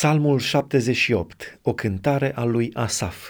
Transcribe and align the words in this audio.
Psalmul 0.00 0.38
78, 0.38 1.58
o 1.62 1.74
cântare 1.74 2.32
a 2.34 2.44
lui 2.44 2.70
Asaf. 2.74 3.28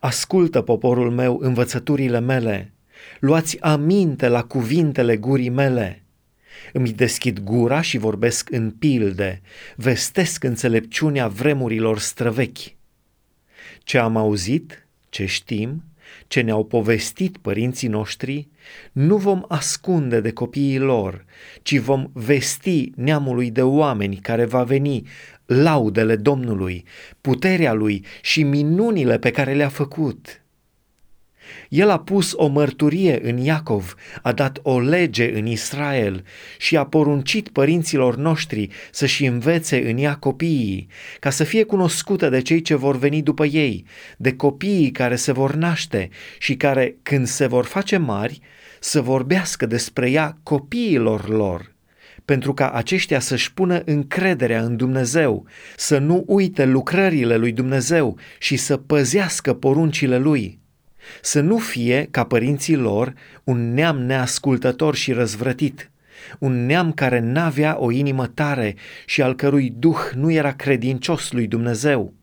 Ascultă, 0.00 0.60
poporul 0.60 1.10
meu, 1.10 1.38
învățăturile 1.40 2.20
mele, 2.20 2.72
luați 3.20 3.60
aminte 3.60 4.28
la 4.28 4.42
cuvintele 4.44 5.16
gurii 5.16 5.48
mele. 5.48 6.02
Îmi 6.72 6.92
deschid 6.92 7.40
gura 7.40 7.80
și 7.80 7.98
vorbesc 7.98 8.50
în 8.50 8.70
pilde, 8.70 9.40
vestesc 9.76 10.44
înțelepciunea 10.44 11.28
vremurilor 11.28 11.98
străvechi. 11.98 12.76
Ce 13.82 13.98
am 13.98 14.16
auzit, 14.16 14.86
ce 15.08 15.26
știm, 15.26 15.82
ce 16.26 16.40
ne-au 16.40 16.64
povestit 16.64 17.36
părinții 17.36 17.88
noștri, 17.88 18.48
nu 18.92 19.16
vom 19.16 19.44
ascunde 19.48 20.20
de 20.20 20.32
copiii 20.32 20.78
lor, 20.78 21.24
ci 21.62 21.78
vom 21.78 22.10
vesti 22.12 22.90
neamului 22.96 23.50
de 23.50 23.62
oameni 23.62 24.16
care 24.16 24.44
va 24.44 24.62
veni 24.62 25.02
laudele 25.46 26.16
Domnului, 26.16 26.84
puterea 27.20 27.72
lui 27.72 28.04
și 28.22 28.42
minunile 28.42 29.18
pe 29.18 29.30
care 29.30 29.52
le-a 29.52 29.68
făcut. 29.68 30.44
El 31.68 31.90
a 31.90 31.98
pus 31.98 32.32
o 32.36 32.46
mărturie 32.46 33.28
în 33.28 33.36
Iacov, 33.36 33.94
a 34.22 34.32
dat 34.32 34.58
o 34.62 34.80
lege 34.80 35.38
în 35.38 35.46
Israel 35.46 36.24
și 36.58 36.76
a 36.76 36.84
poruncit 36.86 37.48
părinților 37.48 38.16
noștri 38.16 38.68
să-și 38.90 39.24
învețe 39.24 39.90
în 39.90 39.98
ea 39.98 40.14
copiii, 40.14 40.88
ca 41.20 41.30
să 41.30 41.44
fie 41.44 41.62
cunoscută 41.62 42.28
de 42.28 42.40
cei 42.40 42.60
ce 42.60 42.74
vor 42.74 42.96
veni 42.96 43.22
după 43.22 43.44
ei, 43.44 43.84
de 44.16 44.32
copiii 44.32 44.90
care 44.90 45.16
se 45.16 45.32
vor 45.32 45.54
naște 45.54 46.08
și 46.38 46.56
care, 46.56 46.96
când 47.02 47.26
se 47.26 47.46
vor 47.46 47.64
face 47.64 47.96
mari, 47.96 48.40
să 48.80 49.00
vorbească 49.00 49.66
despre 49.66 50.10
ea 50.10 50.38
copiilor 50.42 51.28
lor 51.28 51.73
pentru 52.24 52.54
ca 52.54 52.70
aceștia 52.70 53.20
să-și 53.20 53.52
pună 53.52 53.82
încrederea 53.84 54.62
în 54.62 54.76
Dumnezeu, 54.76 55.46
să 55.76 55.98
nu 55.98 56.24
uite 56.26 56.64
lucrările 56.64 57.36
lui 57.36 57.52
Dumnezeu 57.52 58.18
și 58.38 58.56
să 58.56 58.76
păzească 58.76 59.54
poruncile 59.54 60.18
lui 60.18 60.62
să 61.20 61.40
nu 61.40 61.58
fie, 61.58 62.08
ca 62.10 62.24
părinții 62.24 62.76
lor, 62.76 63.14
un 63.44 63.74
neam 63.74 63.98
neascultător 63.98 64.94
și 64.94 65.12
răzvrătit, 65.12 65.90
un 66.38 66.66
neam 66.66 66.92
care 66.92 67.20
n-avea 67.20 67.76
o 67.78 67.90
inimă 67.90 68.26
tare 68.26 68.74
și 69.06 69.22
al 69.22 69.34
cărui 69.34 69.74
duh 69.78 69.98
nu 70.14 70.30
era 70.30 70.52
credincios 70.52 71.32
lui 71.32 71.46
Dumnezeu. 71.46 72.14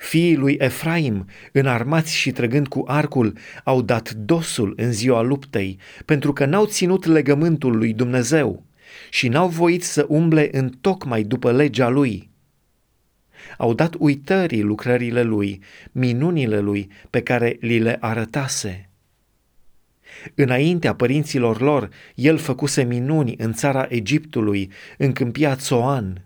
Fiii 0.00 0.36
lui 0.36 0.56
Efraim, 0.58 1.26
înarmați 1.52 2.14
și 2.14 2.30
trăgând 2.30 2.68
cu 2.68 2.84
arcul, 2.86 3.32
au 3.64 3.82
dat 3.82 4.10
dosul 4.10 4.72
în 4.76 4.92
ziua 4.92 5.20
luptei, 5.20 5.78
pentru 6.04 6.32
că 6.32 6.44
n-au 6.44 6.66
ținut 6.66 7.04
legământul 7.04 7.76
lui 7.76 7.92
Dumnezeu 7.92 8.64
și 9.10 9.28
n-au 9.28 9.48
voit 9.48 9.84
să 9.84 10.06
umble 10.08 10.48
în 10.52 10.68
tocmai 10.80 11.22
după 11.22 11.52
legea 11.52 11.88
lui 11.88 12.30
au 13.56 13.74
dat 13.74 13.94
uitării 13.98 14.62
lucrările 14.62 15.22
lui, 15.22 15.62
minunile 15.92 16.60
lui 16.60 16.90
pe 17.10 17.22
care 17.22 17.56
li 17.60 17.78
le 17.78 17.96
arătase. 18.00 18.90
Înaintea 20.34 20.94
părinților 20.94 21.60
lor, 21.60 21.88
el 22.14 22.36
făcuse 22.36 22.82
minuni 22.82 23.34
în 23.38 23.52
țara 23.52 23.86
Egiptului, 23.88 24.70
în 24.98 25.12
câmpia 25.12 25.56
Țoan. 25.56 26.25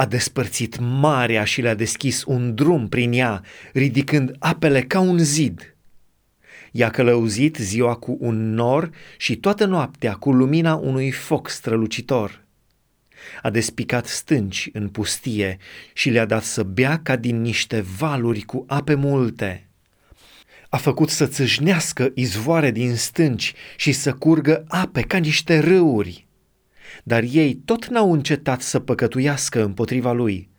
A 0.00 0.06
despărțit 0.06 0.78
marea 0.78 1.44
și 1.44 1.60
le-a 1.60 1.74
deschis 1.74 2.24
un 2.24 2.54
drum 2.54 2.88
prin 2.88 3.12
ea, 3.12 3.42
ridicând 3.72 4.36
apele 4.38 4.82
ca 4.82 5.00
un 5.00 5.18
zid. 5.18 5.76
I-a 6.72 6.90
călăuzit 6.90 7.56
ziua 7.56 7.94
cu 7.94 8.16
un 8.20 8.54
nor 8.54 8.90
și 9.16 9.36
toată 9.36 9.64
noaptea 9.64 10.14
cu 10.14 10.32
lumina 10.32 10.74
unui 10.74 11.10
foc 11.10 11.48
strălucitor 11.48 12.44
a 13.42 13.50
despicat 13.50 14.06
stânci 14.06 14.68
în 14.72 14.88
pustie 14.88 15.58
și 15.92 16.10
le-a 16.10 16.24
dat 16.24 16.42
să 16.42 16.62
bea 16.62 17.00
ca 17.02 17.16
din 17.16 17.40
niște 17.40 17.80
valuri 17.80 18.40
cu 18.40 18.64
ape 18.68 18.94
multe. 18.94 19.68
A 20.68 20.76
făcut 20.76 21.10
să 21.10 21.26
țâșnească 21.26 22.10
izvoare 22.14 22.70
din 22.70 22.96
stânci 22.96 23.54
și 23.76 23.92
să 23.92 24.12
curgă 24.12 24.64
ape 24.68 25.00
ca 25.00 25.18
niște 25.18 25.58
râuri. 25.58 26.28
Dar 27.04 27.22
ei 27.30 27.54
tot 27.64 27.86
n-au 27.86 28.12
încetat 28.12 28.60
să 28.60 28.78
păcătuiască 28.78 29.64
împotriva 29.64 30.12
lui. 30.12 30.50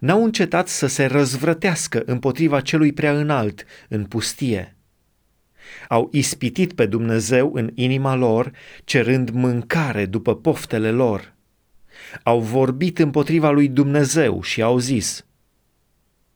N-au 0.00 0.24
încetat 0.24 0.68
să 0.68 0.86
se 0.86 1.04
răzvrătească 1.04 2.02
împotriva 2.06 2.60
celui 2.60 2.92
prea 2.92 3.18
înalt 3.18 3.64
în 3.88 4.04
pustie 4.04 4.72
au 5.88 6.08
ispitit 6.12 6.72
pe 6.72 6.86
Dumnezeu 6.86 7.50
în 7.54 7.70
inima 7.74 8.14
lor, 8.14 8.52
cerând 8.84 9.30
mâncare 9.30 10.06
după 10.06 10.36
poftele 10.36 10.90
lor 10.90 11.36
au 12.22 12.40
vorbit 12.40 12.98
împotriva 12.98 13.50
lui 13.50 13.68
Dumnezeu 13.68 14.42
și 14.42 14.62
au 14.62 14.78
zis, 14.78 15.26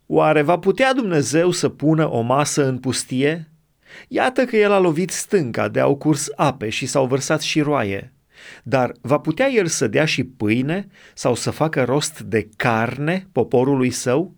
Oare 0.07 0.43
va 0.43 0.59
putea 0.59 0.95
Dumnezeu 0.95 1.51
să 1.51 1.69
pună 1.69 2.11
o 2.11 2.21
masă 2.21 2.67
în 2.67 2.79
pustie? 2.79 3.51
Iată 4.09 4.45
că 4.45 4.57
el 4.57 4.73
a 4.73 4.79
lovit 4.79 5.11
stânca 5.11 5.69
de 5.69 5.81
au 5.81 5.97
curs 5.97 6.29
ape 6.37 6.69
și 6.69 6.87
s-au 6.87 7.07
vărsat 7.07 7.41
și 7.41 7.61
roaie. 7.61 8.13
Dar 8.63 8.93
va 9.01 9.19
putea 9.19 9.49
el 9.49 9.67
să 9.67 9.87
dea 9.87 10.05
și 10.05 10.25
pâine 10.25 10.89
sau 11.15 11.35
să 11.35 11.51
facă 11.51 11.85
rost 11.85 12.21
de 12.21 12.49
carne 12.57 13.29
poporului 13.33 13.91
său? 13.91 14.35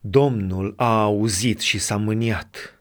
Domnul 0.00 0.74
a 0.76 1.02
auzit 1.02 1.60
și 1.60 1.78
s-a 1.78 1.96
mâniat. 1.96 2.76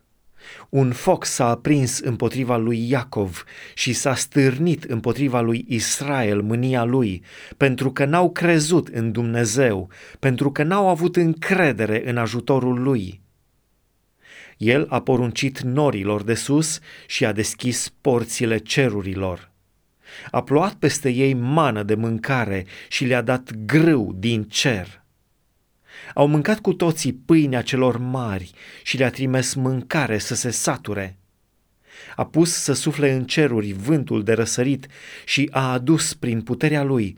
Un 0.70 0.92
foc 0.92 1.26
s-a 1.26 1.50
aprins 1.50 2.00
împotriva 2.00 2.58
lui 2.58 2.90
Iacov 2.90 3.44
și 3.74 3.94
s-a 3.94 4.16
stârnit 4.16 4.84
împotriva 4.84 5.42
lui 5.42 5.66
Israel 5.68 6.42
mânia 6.42 6.84
lui, 6.84 7.24
pentru 7.58 7.92
că 7.92 8.06
n-au 8.06 8.32
crezut 8.32 8.88
în 8.88 9.12
Dumnezeu, 9.12 9.90
pentru 10.20 10.52
că 10.52 10.64
n-au 10.64 10.88
avut 10.88 11.16
încredere 11.16 12.09
în 12.09 12.18
ajutorul 12.18 12.82
lui. 12.82 13.22
El 14.61 14.85
a 14.89 15.01
poruncit 15.01 15.59
norilor 15.59 16.23
de 16.23 16.33
sus 16.33 16.79
și 17.07 17.25
a 17.25 17.31
deschis 17.31 17.94
porțile 18.01 18.57
cerurilor. 18.57 19.51
A 20.31 20.44
plouat 20.44 20.73
peste 20.73 21.09
ei 21.09 21.33
mană 21.33 21.83
de 21.83 21.95
mâncare 21.95 22.66
și 22.88 23.05
le-a 23.05 23.22
dat 23.22 23.51
grâu 23.66 24.16
din 24.17 24.44
cer 24.44 25.01
au 26.13 26.27
mâncat 26.27 26.59
cu 26.59 26.73
toții 26.73 27.13
pâinea 27.13 27.61
celor 27.61 27.97
mari 27.97 28.51
și 28.83 28.97
le-a 28.97 29.09
trimis 29.09 29.53
mâncare 29.53 30.17
să 30.17 30.35
se 30.35 30.49
sature. 30.49 31.17
A 32.16 32.25
pus 32.25 32.53
să 32.53 32.73
sufle 32.73 33.11
în 33.11 33.25
ceruri 33.25 33.72
vântul 33.72 34.23
de 34.23 34.33
răsărit 34.33 34.88
și 35.25 35.49
a 35.51 35.72
adus 35.72 36.13
prin 36.13 36.41
puterea 36.41 36.83
lui 36.83 37.17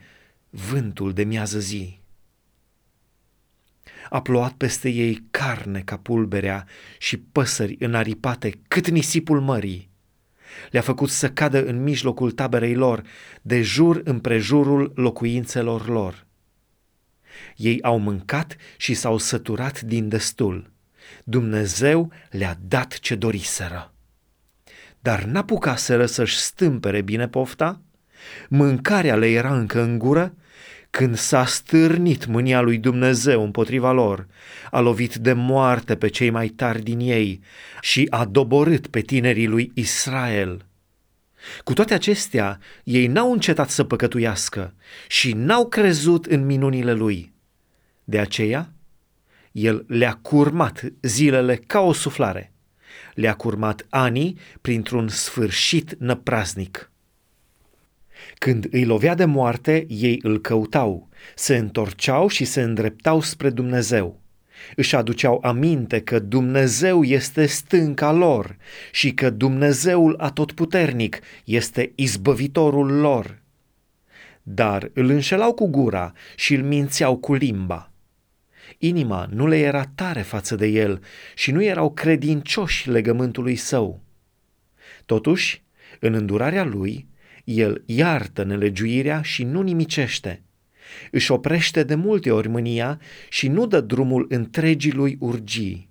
vântul 0.49 1.13
de 1.13 1.23
miază 1.23 1.59
zi. 1.59 2.02
A 4.13 4.21
plouat 4.21 4.53
peste 4.53 4.89
ei 4.89 5.27
carne 5.31 5.81
ca 5.81 5.97
pulberea 5.97 6.67
și 6.97 7.17
păsări 7.17 7.75
înaripate 7.79 8.59
cât 8.67 8.87
nisipul 8.89 9.41
mării. 9.41 9.89
Le-a 10.71 10.81
făcut 10.81 11.09
să 11.09 11.29
cadă 11.29 11.65
în 11.65 11.83
mijlocul 11.83 12.31
taberei 12.31 12.75
lor, 12.75 13.01
de 13.41 13.61
jur 13.61 14.01
împrejurul 14.03 14.91
locuințelor 14.95 15.87
lor 15.87 16.25
ei 17.55 17.81
au 17.81 17.99
mâncat 17.99 18.55
și 18.77 18.93
s-au 18.93 19.17
săturat 19.17 19.81
din 19.81 20.09
destul. 20.09 20.71
Dumnezeu 21.23 22.11
le-a 22.29 22.57
dat 22.67 22.99
ce 22.99 23.15
doriseră. 23.15 23.93
Dar 24.99 25.23
n-apucaseră 25.23 26.05
să-și 26.05 26.37
stâmpere 26.37 27.01
bine 27.01 27.27
pofta? 27.27 27.81
Mâncarea 28.49 29.15
le 29.15 29.29
era 29.29 29.57
încă 29.57 29.81
în 29.81 29.97
gură? 29.97 30.35
Când 30.95 31.17
s-a 31.17 31.45
stârnit 31.45 32.25
mânia 32.25 32.61
lui 32.61 32.77
Dumnezeu 32.77 33.43
împotriva 33.43 33.91
lor, 33.91 34.27
a 34.71 34.79
lovit 34.79 35.15
de 35.15 35.33
moarte 35.33 35.95
pe 35.95 36.07
cei 36.07 36.29
mai 36.29 36.47
tari 36.47 36.81
din 36.81 36.99
ei 36.99 37.41
și 37.81 38.07
a 38.09 38.25
doborât 38.25 38.87
pe 38.87 39.01
tinerii 39.01 39.47
lui 39.47 39.71
Israel. 39.73 40.65
Cu 41.63 41.73
toate 41.73 41.93
acestea, 41.93 42.59
ei 42.83 43.07
n-au 43.07 43.31
încetat 43.31 43.69
să 43.69 43.83
păcătuiască 43.83 44.73
și 45.07 45.31
n-au 45.31 45.67
crezut 45.67 46.25
în 46.25 46.45
minunile 46.45 46.93
lui. 46.93 47.33
De 48.03 48.19
aceea, 48.19 48.73
el 49.51 49.85
le-a 49.87 50.19
curmat 50.21 50.83
zilele 51.01 51.55
ca 51.55 51.79
o 51.79 51.93
suflare, 51.93 52.53
le-a 53.13 53.35
curmat 53.35 53.85
anii 53.89 54.37
printr-un 54.61 55.07
sfârșit 55.07 55.95
năpraznic. 55.99 56.91
Când 58.37 58.67
îi 58.71 58.85
lovea 58.85 59.15
de 59.15 59.25
moarte, 59.25 59.85
ei 59.89 60.19
îl 60.21 60.41
căutau, 60.41 61.09
se 61.35 61.57
întorceau 61.57 62.27
și 62.27 62.45
se 62.45 62.61
îndreptau 62.61 63.21
spre 63.21 63.49
Dumnezeu. 63.49 64.21
Își 64.75 64.95
aduceau 64.95 65.39
aminte 65.43 66.01
că 66.01 66.19
Dumnezeu 66.19 67.03
este 67.03 67.45
stânca 67.45 68.11
lor 68.11 68.57
și 68.91 69.13
că 69.13 69.29
Dumnezeul 69.29 70.15
atotputernic 70.17 71.19
este 71.43 71.91
izbăvitorul 71.95 72.91
lor. 72.91 73.41
Dar 74.43 74.89
îl 74.93 75.09
înșelau 75.09 75.53
cu 75.53 75.67
gura 75.67 76.11
și 76.35 76.53
îl 76.53 76.63
mințeau 76.63 77.17
cu 77.17 77.33
limba 77.33 77.93
Inima 78.77 79.27
nu 79.31 79.47
le 79.47 79.57
era 79.57 79.83
tare 79.95 80.21
față 80.21 80.55
de 80.55 80.67
el 80.67 81.01
și 81.35 81.51
nu 81.51 81.63
erau 81.63 81.91
credincioși 81.91 82.89
legământului 82.89 83.55
său. 83.55 84.01
Totuși, 85.05 85.63
în 85.99 86.13
îndurarea 86.13 86.63
lui, 86.63 87.07
el 87.43 87.83
iartă 87.85 88.43
nelegiuirea 88.43 89.21
și 89.21 89.43
nu 89.43 89.61
nimicește. 89.61 90.41
Își 91.11 91.31
oprește 91.31 91.83
de 91.83 91.95
multe 91.95 92.31
ori 92.31 92.47
mânia 92.47 92.99
și 93.29 93.47
nu 93.47 93.65
dă 93.65 93.81
drumul 93.81 94.25
întregii 94.29 94.91
lui 94.91 95.17
urgii. 95.19 95.89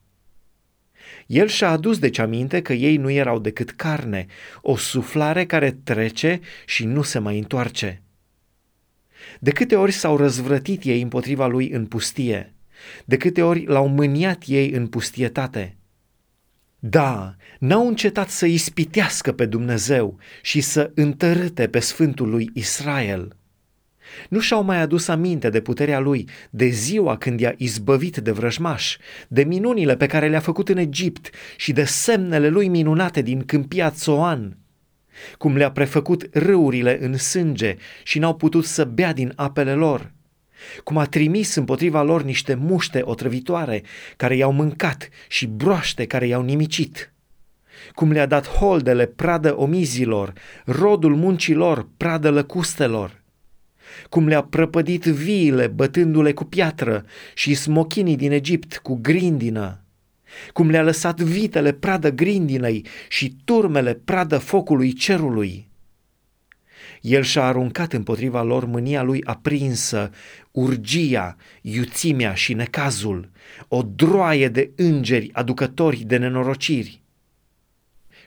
El 1.26 1.48
și-a 1.48 1.70
adus 1.70 1.98
deci 1.98 2.18
aminte 2.18 2.62
că 2.62 2.72
ei 2.72 2.96
nu 2.96 3.10
erau 3.10 3.38
decât 3.38 3.70
carne, 3.70 4.26
o 4.60 4.76
suflare 4.76 5.46
care 5.46 5.78
trece 5.84 6.40
și 6.66 6.84
nu 6.84 7.02
se 7.02 7.18
mai 7.18 7.38
întoarce. 7.38 8.02
De 9.40 9.50
câte 9.50 9.76
ori 9.76 9.92
s-au 9.92 10.16
răzvrătit 10.16 10.84
ei 10.84 11.02
împotriva 11.02 11.46
lui 11.46 11.70
în 11.70 11.86
pustie? 11.86 12.52
De 13.04 13.16
câte 13.16 13.42
ori 13.42 13.64
l-au 13.64 13.86
mâniat 13.86 14.42
ei 14.46 14.70
în 14.70 14.86
pustietate? 14.86 15.76
Da, 16.84 17.36
n-au 17.58 17.88
încetat 17.88 18.28
să 18.30 18.46
ispitească 18.46 19.32
pe 19.32 19.46
Dumnezeu 19.46 20.18
și 20.42 20.60
să 20.60 20.90
întărâte 20.94 21.68
pe 21.68 21.78
Sfântul 21.78 22.28
lui 22.28 22.50
Israel. 22.54 23.36
Nu 24.28 24.40
și-au 24.40 24.62
mai 24.62 24.80
adus 24.80 25.08
aminte 25.08 25.50
de 25.50 25.60
puterea 25.60 25.98
lui, 25.98 26.28
de 26.50 26.66
ziua 26.66 27.16
când 27.16 27.40
i-a 27.40 27.54
izbăvit 27.56 28.16
de 28.16 28.30
vrăjmaș, 28.30 28.96
de 29.28 29.44
minunile 29.44 29.96
pe 29.96 30.06
care 30.06 30.28
le-a 30.28 30.40
făcut 30.40 30.68
în 30.68 30.76
Egipt 30.76 31.30
și 31.56 31.72
de 31.72 31.84
semnele 31.84 32.48
lui 32.48 32.68
minunate 32.68 33.22
din 33.22 33.44
câmpia 33.44 33.90
Țoan, 33.90 34.58
cum 35.38 35.56
le-a 35.56 35.70
prefăcut 35.70 36.28
râurile 36.32 37.04
în 37.04 37.16
sânge 37.16 37.76
și 38.02 38.18
n-au 38.18 38.34
putut 38.34 38.64
să 38.64 38.84
bea 38.84 39.12
din 39.12 39.32
apele 39.36 39.74
lor, 39.74 40.12
cum 40.84 40.98
a 40.98 41.04
trimis 41.04 41.54
împotriva 41.54 42.02
lor 42.02 42.22
niște 42.22 42.54
muște 42.54 43.00
otrăvitoare 43.04 43.82
care 44.16 44.36
i-au 44.36 44.52
mâncat 44.52 45.08
și 45.28 45.46
broaște 45.46 46.06
care 46.06 46.26
i-au 46.26 46.42
nimicit, 46.42 47.12
cum 47.94 48.10
le-a 48.10 48.26
dat 48.26 48.48
holdele 48.48 49.06
pradă 49.06 49.58
omizilor, 49.58 50.32
rodul 50.64 51.16
muncilor 51.16 51.88
pradă 51.96 52.30
lăcustelor, 52.30 53.22
cum 54.08 54.26
le-a 54.26 54.42
prăpădit 54.42 55.04
viile 55.04 55.66
bătându-le 55.66 56.32
cu 56.32 56.44
piatră 56.44 57.04
și 57.34 57.54
smochinii 57.54 58.16
din 58.16 58.32
Egipt 58.32 58.78
cu 58.78 58.98
grindină, 59.02 59.84
cum 60.52 60.70
le-a 60.70 60.82
lăsat 60.82 61.20
vitele 61.20 61.72
pradă 61.72 62.10
grindinei 62.10 62.86
și 63.08 63.36
turmele 63.44 63.94
pradă 63.94 64.38
focului 64.38 64.92
cerului. 64.92 65.70
El 67.02 67.22
și-a 67.22 67.44
aruncat 67.44 67.92
împotriva 67.92 68.42
lor 68.42 68.64
mânia 68.64 69.02
lui 69.02 69.24
aprinsă, 69.24 70.10
urgia, 70.50 71.36
iuțimea 71.62 72.34
și 72.34 72.54
necazul, 72.54 73.30
o 73.68 73.82
droaie 73.82 74.48
de 74.48 74.70
îngeri 74.76 75.30
aducători 75.32 76.04
de 76.04 76.16
nenorociri. 76.16 77.02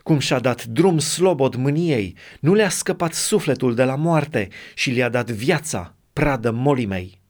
Cum 0.04 0.19
și-a 0.19 0.39
dat 0.39 0.66
drum 0.66 1.00
slobod 1.00 1.56
mâniei, 1.56 2.16
nu 2.39 2.54
le-a 2.54 2.69
scăpat 2.69 3.13
sufletul 3.13 3.75
de 3.75 3.83
la 3.83 3.95
moarte 3.95 4.48
și 4.74 4.92
le-a 4.92 5.10
dat 5.10 5.31
viața, 5.31 5.95
pradă 6.13 6.51
molimei. 6.51 7.21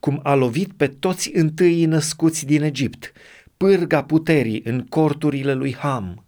Cum 0.00 0.20
a 0.22 0.34
lovit 0.34 0.72
pe 0.72 0.86
toți 0.86 1.30
întâi 1.34 1.84
născuți 1.84 2.46
din 2.46 2.62
Egipt, 2.62 3.12
pârga 3.56 4.04
puterii 4.04 4.62
în 4.64 4.80
corturile 4.80 5.54
lui 5.54 5.74
Ham, 5.74 6.24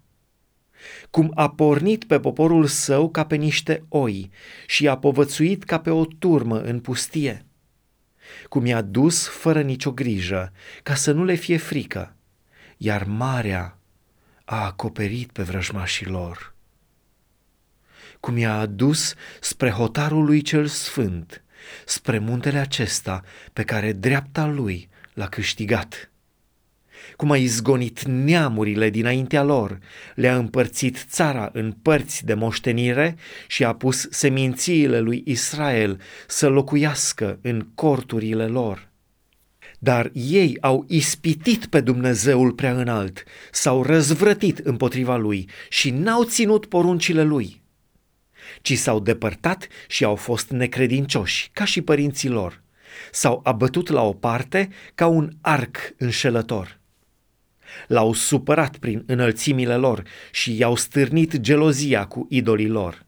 cum 1.13 1.33
a 1.35 1.51
pornit 1.51 2.05
pe 2.05 2.21
poporul 2.21 2.67
său 2.67 3.11
ca 3.11 3.25
pe 3.25 3.37
niște 3.37 3.85
oi 3.89 4.31
și 4.67 4.89
a 4.89 4.99
povățuit 4.99 5.65
ca 5.65 5.81
pe 5.81 5.91
o 5.91 6.05
turmă 6.05 6.61
în 6.61 6.81
pustie, 6.81 7.45
cum 8.49 8.67
i-a 8.67 8.81
dus 8.81 9.29
fără 9.29 9.63
nicio 9.63 9.93
grijă, 9.93 10.53
ca 10.83 10.95
să 10.95 11.13
nu 11.13 11.25
le 11.25 11.35
fie 11.35 11.57
frică, 11.57 12.15
iar 12.77 13.05
marea 13.05 13.79
a 14.45 14.65
acoperit 14.65 15.33
pe 15.33 15.43
vrăjmașii 15.43 16.07
lor. 16.07 16.55
Cum 18.21 18.37
i-a 18.37 18.59
adus 18.59 19.15
spre 19.41 19.71
hotarul 19.71 20.25
lui 20.25 20.43
cel 20.43 20.67
sfânt, 20.67 21.43
spre 21.87 22.19
muntele 22.19 22.59
acesta 22.59 23.23
pe 23.53 23.63
care 23.63 23.93
dreapta 23.93 24.47
lui 24.47 24.89
l-a 25.15 25.29
câștigat 25.29 26.12
cum 27.17 27.31
a 27.31 27.37
izgonit 27.37 28.03
neamurile 28.03 28.91
dinaintea 28.91 29.43
lor, 29.43 29.79
le-a 30.15 30.37
împărțit 30.37 31.05
țara 31.09 31.51
în 31.53 31.73
părți 31.83 32.25
de 32.25 32.35
moștenire 32.35 33.17
și 33.47 33.65
a 33.65 33.75
pus 33.75 34.07
semințiile 34.11 35.01
lui 35.01 35.23
Israel 35.27 36.01
să 36.27 36.49
locuiască 36.49 37.39
în 37.43 37.67
corturile 37.75 38.47
lor. 38.47 38.91
Dar 39.79 40.11
ei 40.13 40.57
au 40.61 40.85
ispitit 40.89 41.67
pe 41.67 41.81
Dumnezeul 41.81 42.53
prea 42.53 42.73
înalt, 42.73 43.25
s-au 43.51 43.83
răzvrătit 43.83 44.59
împotriva 44.59 45.17
lui 45.17 45.49
și 45.69 45.91
n-au 45.91 46.25
ținut 46.25 46.67
poruncile 46.67 47.23
lui, 47.23 47.63
ci 48.61 48.79
s-au 48.79 49.01
depărtat 49.01 49.69
și 49.89 50.05
au 50.05 50.15
fost 50.15 50.51
necredincioși, 50.51 51.51
ca 51.53 51.65
și 51.65 51.83
părinții 51.83 52.29
lor. 52.29 52.63
S-au 53.13 53.41
abătut 53.45 53.89
la 53.89 54.03
o 54.03 54.13
parte 54.13 54.69
ca 54.95 55.07
un 55.07 55.31
arc 55.41 55.77
înșelător. 55.97 56.81
L-au 57.87 58.13
supărat 58.13 58.77
prin 58.77 59.03
înălțimile 59.07 59.77
lor 59.77 60.03
și 60.31 60.57
i-au 60.57 60.77
stârnit 60.77 61.41
gelozia 61.41 62.07
cu 62.07 62.27
idolii 62.31 62.69
lor. 62.69 63.07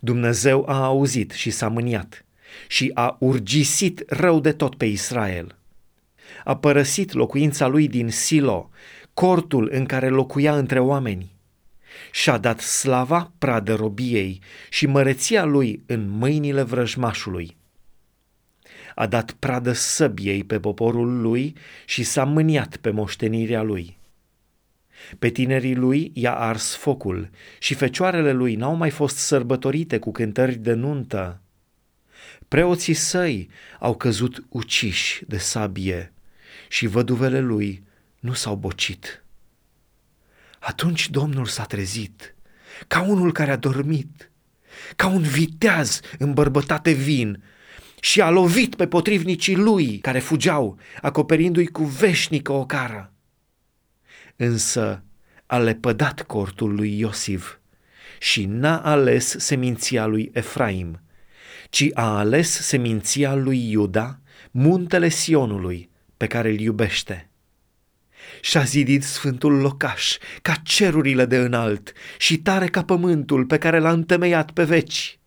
Dumnezeu 0.00 0.64
a 0.68 0.84
auzit 0.84 1.30
și 1.30 1.50
s-a 1.50 1.68
mâniat 1.68 2.24
și 2.68 2.90
a 2.94 3.16
urgisit 3.20 4.04
rău 4.06 4.40
de 4.40 4.52
tot 4.52 4.74
pe 4.74 4.84
Israel. 4.84 5.56
A 6.44 6.56
părăsit 6.56 7.12
locuința 7.12 7.66
lui 7.66 7.88
din 7.88 8.10
Silo, 8.10 8.70
cortul 9.14 9.68
în 9.72 9.84
care 9.84 10.08
locuia 10.08 10.56
între 10.56 10.80
oameni. 10.80 11.34
Și-a 12.10 12.38
dat 12.38 12.60
slava 12.60 13.32
pradă 13.38 13.74
robiei 13.74 14.40
și 14.70 14.86
măreția 14.86 15.44
lui 15.44 15.82
în 15.86 16.08
mâinile 16.08 16.62
vrăjmașului 16.62 17.56
a 18.98 19.06
dat 19.06 19.32
pradă 19.32 19.72
săbiei 19.72 20.44
pe 20.44 20.60
poporul 20.60 21.20
lui 21.20 21.54
și 21.84 22.02
s-a 22.02 22.24
mâniat 22.24 22.76
pe 22.76 22.90
moștenirea 22.90 23.62
lui. 23.62 23.98
Pe 25.18 25.28
tinerii 25.28 25.74
lui 25.74 26.10
i-a 26.14 26.34
ars 26.34 26.74
focul 26.74 27.30
și 27.58 27.74
fecioarele 27.74 28.32
lui 28.32 28.54
n-au 28.54 28.74
mai 28.74 28.90
fost 28.90 29.16
sărbătorite 29.16 29.98
cu 29.98 30.12
cântări 30.12 30.54
de 30.54 30.72
nuntă. 30.72 31.40
Preoții 32.48 32.94
săi 32.94 33.48
au 33.78 33.96
căzut 33.96 34.44
uciși 34.48 35.24
de 35.26 35.38
sabie 35.38 36.12
și 36.68 36.86
văduvele 36.86 37.40
lui 37.40 37.82
nu 38.20 38.32
s-au 38.32 38.56
bocit. 38.56 39.24
Atunci 40.58 41.10
Domnul 41.10 41.46
s-a 41.46 41.64
trezit, 41.64 42.34
ca 42.86 43.02
unul 43.02 43.32
care 43.32 43.50
a 43.50 43.56
dormit, 43.56 44.30
ca 44.96 45.06
un 45.06 45.22
viteaz 45.22 46.00
îmbărbătate 46.18 46.92
vin, 46.92 47.42
și 48.00 48.20
a 48.20 48.30
lovit 48.30 48.74
pe 48.74 48.86
potrivnicii 48.86 49.56
lui 49.56 49.98
care 49.98 50.18
fugeau, 50.18 50.78
acoperindu-i 51.02 51.66
cu 51.66 51.82
veșnică 51.84 52.52
ocară. 52.52 53.12
Însă 54.36 55.02
a 55.46 55.58
lepădat 55.58 56.22
cortul 56.22 56.74
lui 56.74 56.98
Iosif 56.98 57.56
și 58.18 58.44
n-a 58.44 58.78
ales 58.78 59.36
seminția 59.38 60.06
lui 60.06 60.30
Efraim, 60.32 61.00
ci 61.70 61.88
a 61.94 62.18
ales 62.18 62.50
seminția 62.50 63.34
lui 63.34 63.70
Iuda, 63.70 64.20
muntele 64.50 65.08
Sionului, 65.08 65.90
pe 66.16 66.26
care 66.26 66.48
îl 66.48 66.60
iubește. 66.60 67.30
Și-a 68.40 68.62
zidit 68.62 69.02
sfântul 69.02 69.52
locaș, 69.52 70.16
ca 70.42 70.54
cerurile 70.54 71.24
de 71.24 71.36
înalt, 71.36 71.92
și 72.18 72.38
tare 72.38 72.66
ca 72.66 72.84
pământul 72.84 73.44
pe 73.44 73.58
care 73.58 73.78
l-a 73.78 73.90
întemeiat 73.90 74.50
pe 74.50 74.64
veci 74.64 75.18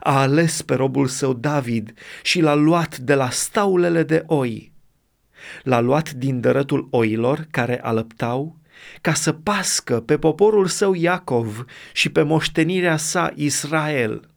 a 0.00 0.20
ales 0.20 0.62
pe 0.62 0.74
robul 0.74 1.06
său 1.06 1.32
David 1.32 1.92
și 2.22 2.40
l-a 2.40 2.54
luat 2.54 2.98
de 2.98 3.14
la 3.14 3.30
staulele 3.30 4.02
de 4.02 4.22
oi. 4.26 4.72
L-a 5.62 5.80
luat 5.80 6.10
din 6.10 6.40
dărătul 6.40 6.88
oilor 6.90 7.46
care 7.50 7.80
alăptau, 7.82 8.58
ca 9.00 9.14
să 9.14 9.32
pască 9.32 10.00
pe 10.00 10.18
poporul 10.18 10.66
său 10.66 10.94
Iacov 10.94 11.64
și 11.92 12.08
pe 12.08 12.22
moștenirea 12.22 12.96
sa 12.96 13.32
Israel. 13.34 14.28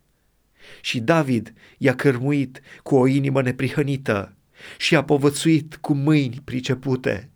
Și 0.82 1.00
David 1.00 1.53
i-a 1.77 1.96
cărmuit 1.96 2.62
cu 2.84 2.96
o 2.96 3.08
inimă 3.08 3.41
neprihănită 3.41 4.36
și 4.77 4.96
a 4.96 5.03
povățuit 5.03 5.75
cu 5.75 5.94
mâini 5.94 6.41
pricepute. 6.44 7.29